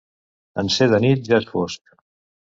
[0.61, 1.95] En ser de nit, ja és fosc.